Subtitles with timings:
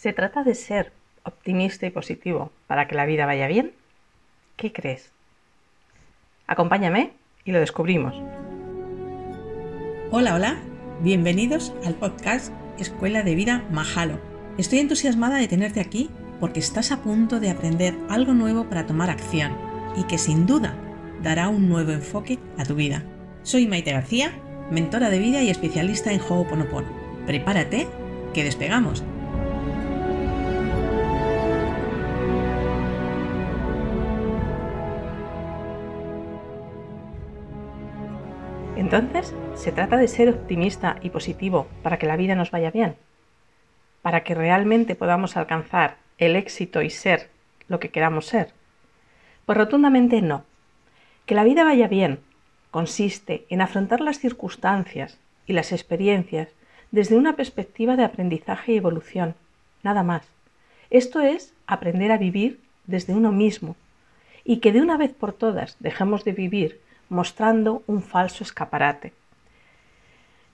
[0.00, 0.92] ¿Se trata de ser
[1.24, 3.72] optimista y positivo para que la vida vaya bien?
[4.56, 5.12] ¿Qué crees?
[6.46, 7.10] Acompáñame
[7.44, 8.14] y lo descubrimos.
[10.10, 10.56] Hola, hola,
[11.02, 14.18] bienvenidos al podcast Escuela de Vida Mahalo.
[14.56, 16.08] Estoy entusiasmada de tenerte aquí
[16.40, 19.54] porque estás a punto de aprender algo nuevo para tomar acción
[19.98, 20.74] y que sin duda
[21.22, 23.04] dará un nuevo enfoque a tu vida.
[23.42, 24.32] Soy Maite García,
[24.70, 26.88] mentora de vida y especialista en Ho'oponopono.
[27.26, 27.86] Prepárate,
[28.32, 29.04] que despegamos.
[38.92, 42.96] Entonces, ¿se trata de ser optimista y positivo para que la vida nos vaya bien?
[44.02, 47.30] Para que realmente podamos alcanzar el éxito y ser
[47.68, 48.52] lo que queramos ser.
[49.46, 50.44] Pues rotundamente no.
[51.24, 52.18] Que la vida vaya bien
[52.72, 56.48] consiste en afrontar las circunstancias y las experiencias
[56.90, 59.36] desde una perspectiva de aprendizaje y evolución,
[59.84, 60.26] nada más.
[60.90, 63.76] Esto es aprender a vivir desde uno mismo
[64.42, 66.80] y que de una vez por todas dejemos de vivir
[67.10, 69.12] mostrando un falso escaparate.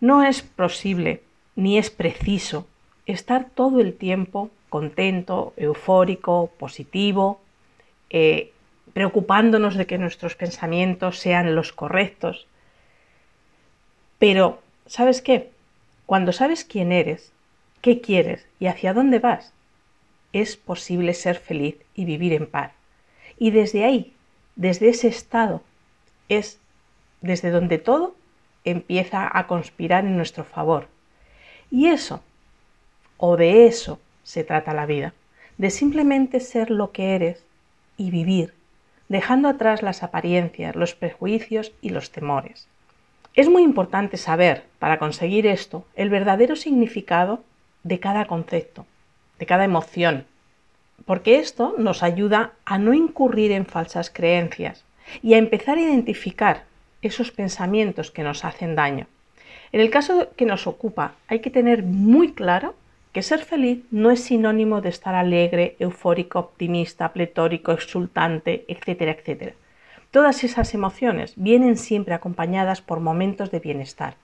[0.00, 1.22] No es posible
[1.56, 2.66] ni es preciso
[3.06, 7.40] estar todo el tiempo contento, eufórico, positivo,
[8.10, 8.50] eh,
[8.92, 12.46] preocupándonos de que nuestros pensamientos sean los correctos.
[14.18, 15.50] Pero, ¿sabes qué?
[16.06, 17.32] Cuando sabes quién eres,
[17.82, 19.52] qué quieres y hacia dónde vas,
[20.32, 22.72] es posible ser feliz y vivir en paz.
[23.38, 24.12] Y desde ahí,
[24.56, 25.62] desde ese estado
[26.28, 26.58] es
[27.20, 28.14] desde donde todo
[28.64, 30.88] empieza a conspirar en nuestro favor.
[31.70, 32.22] Y eso,
[33.16, 35.12] o de eso, se trata la vida,
[35.58, 37.44] de simplemente ser lo que eres
[37.96, 38.54] y vivir,
[39.08, 42.66] dejando atrás las apariencias, los prejuicios y los temores.
[43.34, 47.42] Es muy importante saber, para conseguir esto, el verdadero significado
[47.82, 48.86] de cada concepto,
[49.38, 50.26] de cada emoción,
[51.04, 54.84] porque esto nos ayuda a no incurrir en falsas creencias,
[55.22, 56.64] y a empezar a identificar
[57.02, 59.06] esos pensamientos que nos hacen daño.
[59.72, 62.74] En el caso que nos ocupa, hay que tener muy claro
[63.12, 69.52] que ser feliz no es sinónimo de estar alegre, eufórico, optimista, pletórico, exultante, etcétera, etcétera.
[70.10, 74.16] Todas esas emociones vienen siempre acompañadas por momentos de bienestar.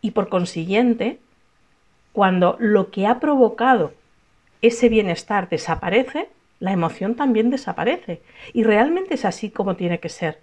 [0.00, 1.18] Y por consiguiente,
[2.12, 3.92] cuando lo que ha provocado
[4.62, 6.28] ese bienestar desaparece,
[6.60, 8.22] la emoción también desaparece.
[8.52, 10.38] Y realmente es así como tiene que ser.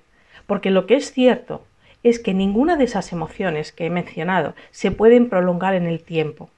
[0.46, 1.66] Porque lo que es cierto
[2.04, 6.50] es que ninguna de esas emociones que he mencionado se pueden prolongar en el tiempo.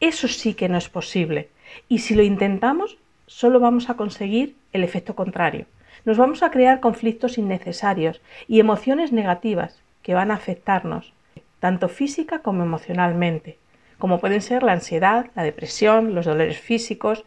[0.00, 1.48] Eso sí que no es posible.
[1.88, 5.66] Y si lo intentamos, solo vamos a conseguir el efecto contrario.
[6.04, 11.12] Nos vamos a crear conflictos innecesarios y emociones negativas que van a afectarnos,
[11.60, 13.58] tanto física como emocionalmente,
[13.98, 17.24] como pueden ser la ansiedad, la depresión, los dolores físicos,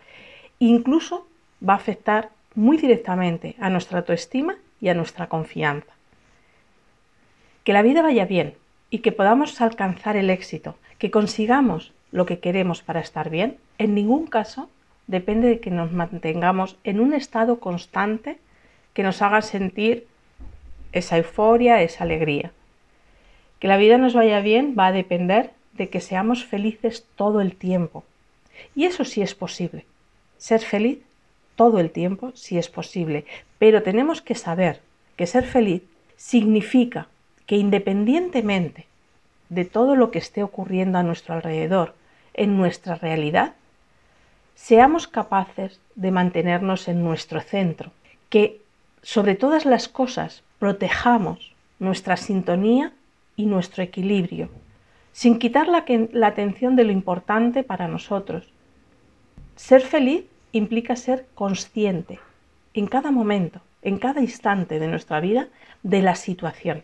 [0.60, 1.28] incluso
[1.68, 5.94] va a afectar muy directamente a nuestra autoestima y a nuestra confianza.
[7.64, 8.56] Que la vida vaya bien
[8.90, 13.96] y que podamos alcanzar el éxito, que consigamos lo que queremos para estar bien, en
[13.96, 14.70] ningún caso
[15.08, 18.38] depende de que nos mantengamos en un estado constante
[18.94, 20.08] que nos haga sentir
[20.92, 22.52] esa euforia, esa alegría.
[23.60, 27.56] Que la vida nos vaya bien va a depender de que seamos felices todo el
[27.56, 28.04] tiempo.
[28.76, 29.86] Y eso sí es posible.
[30.38, 31.00] Ser feliz
[31.56, 33.26] todo el tiempo si es posible,
[33.60, 34.82] pero tenemos que saber
[35.16, 35.84] que ser feliz
[36.16, 37.08] significa
[37.46, 38.88] que independientemente
[39.50, 41.94] de todo lo que esté ocurriendo a nuestro alrededor,
[42.34, 43.54] en nuestra realidad,
[44.56, 47.92] seamos capaces de mantenernos en nuestro centro,
[48.30, 48.62] que
[49.02, 52.94] sobre todas las cosas protejamos nuestra sintonía
[53.36, 54.50] y nuestro equilibrio,
[55.12, 58.52] sin quitar la, atención de lo importante para nosotros.
[59.56, 62.20] Ser feliz implica ser consciente
[62.74, 65.50] en cada momento, en cada instante de nuestra vida
[65.84, 66.84] de la situación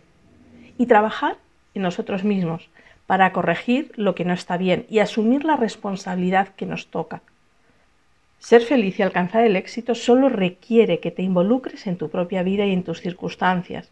[0.77, 1.37] y trabajar
[1.73, 2.69] en nosotros mismos
[3.07, 7.21] para corregir lo que no está bien y asumir la responsabilidad que nos toca.
[8.39, 12.65] Ser feliz y alcanzar el éxito solo requiere que te involucres en tu propia vida
[12.65, 13.89] y en tus circunstancias,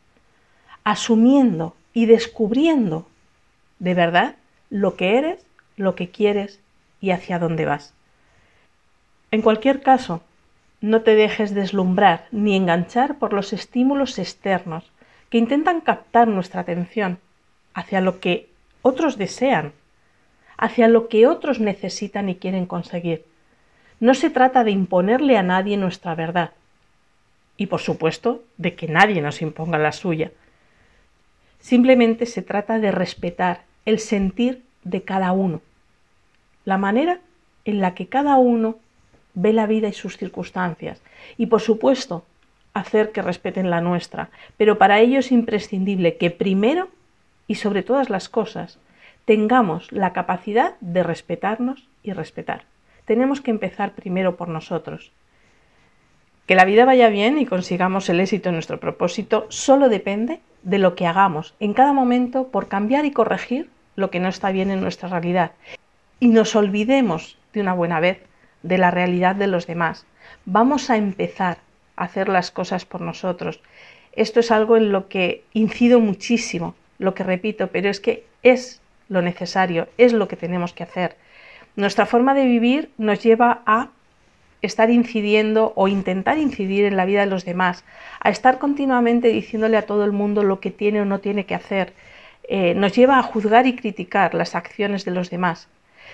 [0.84, 3.08] asumiendo y descubriendo
[3.80, 4.36] de verdad
[4.70, 6.60] lo que eres, lo que quieres
[7.02, 7.94] y hacia dónde vas.
[9.32, 10.22] En cualquier caso,
[10.80, 14.92] no te dejes deslumbrar ni enganchar por los estímulos externos
[15.30, 17.20] que intentan captar nuestra atención
[17.74, 18.50] hacia lo que
[18.82, 19.74] otros desean,
[20.58, 23.26] hacia lo que otros necesitan y quieren conseguir.
[24.00, 26.52] No se trata de imponerle a nadie nuestra verdad
[27.58, 30.32] y, por supuesto, de que nadie nos imponga la suya.
[31.60, 35.62] Simplemente se trata de respetar el sentir de cada uno,
[36.66, 37.20] la manera
[37.66, 38.78] en la que cada uno
[39.38, 41.00] ve la vida y sus circunstancias.
[41.38, 42.26] Y por supuesto,
[42.74, 44.30] hacer que respeten la nuestra.
[44.58, 46.90] Pero para ello es imprescindible que primero
[47.48, 48.80] y sobre todas las cosas
[49.26, 52.64] tengamos la capacidad de respetarnos y respetar.
[53.06, 55.12] Tenemos que empezar primero por nosotros.
[56.48, 60.80] Que la vida vaya bien y consigamos el éxito en nuestro propósito solo depende de
[60.80, 64.72] lo que hagamos en cada momento por cambiar y corregir lo que no está bien
[64.72, 65.52] en nuestra realidad.
[66.20, 68.20] Y nos olvidemos de una buena vez
[68.64, 70.06] de la realidad de los demás.
[70.46, 71.58] Vamos a empezar
[71.96, 73.62] a hacer las cosas por nosotros.
[74.14, 78.82] Esto es algo en lo que incido muchísimo, lo que repito, pero es que es
[79.10, 81.16] lo necesario, es lo que tenemos que hacer.
[81.76, 83.90] Nuestra forma de vivir nos lleva a
[84.62, 87.84] estar incidiendo o intentar incidir en la vida de los demás,
[88.20, 91.56] a estar continuamente diciéndole a todo el mundo lo que tiene o no tiene que
[91.56, 91.94] hacer,
[92.50, 95.68] eh, nos lleva a juzgar y criticar las acciones de los demás,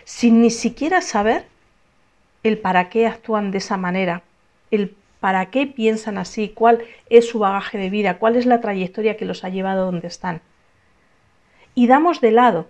[0.04, 1.46] sin ni siquiera saber
[2.44, 4.24] el para qué actúan de esa manera,
[4.72, 9.16] el para qué piensan así, cuál es su bagaje de vida, cuál es la trayectoria
[9.16, 10.42] que los ha llevado donde están.
[11.76, 12.68] Y damos de lado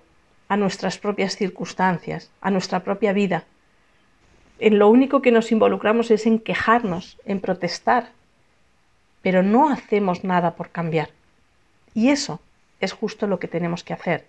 [0.47, 3.45] a nuestras propias circunstancias, a nuestra propia vida,
[4.59, 8.11] en lo único que nos involucramos es en quejarnos, en protestar,
[9.21, 11.09] pero no hacemos nada por cambiar.
[11.93, 12.39] Y eso
[12.79, 14.25] es justo lo que tenemos que hacer.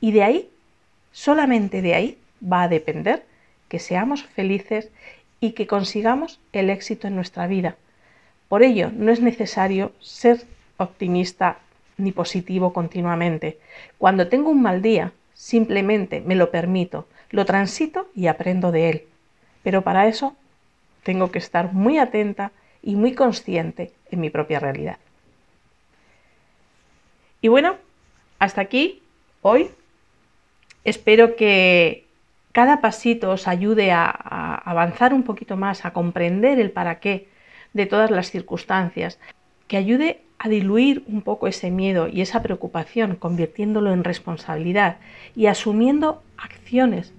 [0.00, 0.50] Y de ahí,
[1.12, 3.24] solamente de ahí, va a depender
[3.68, 4.90] que seamos felices
[5.40, 7.76] y que consigamos el éxito en nuestra vida.
[8.48, 10.44] Por ello, no es necesario ser
[10.76, 11.58] optimista
[11.96, 13.58] ni positivo continuamente.
[13.98, 19.04] Cuando tengo un mal día, simplemente me lo permito, lo transito y aprendo de él.
[19.62, 20.36] Pero para eso
[21.02, 22.52] tengo que estar muy atenta
[22.82, 24.98] y muy consciente en mi propia realidad.
[27.40, 27.76] Y bueno,
[28.38, 29.02] hasta aquí
[29.42, 29.70] hoy.
[30.84, 32.05] Espero que
[32.56, 34.08] cada pasito os ayude a,
[34.64, 37.28] avanzar un poquito más, a comprender el para qué
[37.74, 39.18] de todas las circunstancias,
[39.68, 44.96] que ayude a diluir un poco ese miedo y esa preocupación, convirtiéndolo en responsabilidad
[45.34, 47.12] y asumiendo acciones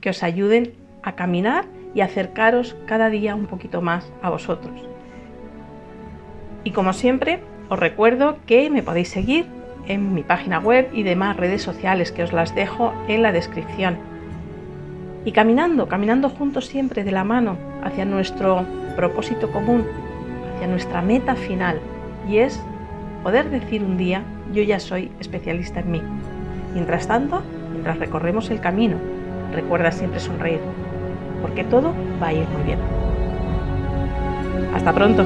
[0.00, 0.74] que os ayuden
[1.04, 4.74] a caminar y acercaros cada día un poquito más a vosotros.
[6.64, 9.46] Y como siempre, os recuerdo que me podéis seguir
[9.86, 14.11] en mi página web y demás redes sociales que os las dejo en la descripción.
[15.24, 18.64] Y caminando, caminando juntos siempre de la mano hacia nuestro
[18.96, 19.86] propósito común,
[20.54, 21.78] hacia nuestra meta final,
[22.28, 22.60] y es
[23.22, 24.22] poder decir un día,
[24.52, 26.02] yo ya soy especialista en mí.
[26.74, 28.96] Mientras tanto, mientras recorremos el camino,
[29.54, 30.60] recuerda siempre sonreír
[31.42, 31.92] porque todo
[32.22, 32.78] va a ir muy bien.
[34.74, 35.24] Hasta pronto.